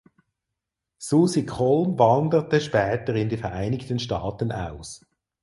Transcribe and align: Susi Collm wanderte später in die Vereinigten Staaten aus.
Susi 0.97 1.45
Collm 1.45 1.99
wanderte 1.99 2.59
später 2.59 3.13
in 3.13 3.29
die 3.29 3.37
Vereinigten 3.37 3.99
Staaten 3.99 4.51
aus. 4.51 5.05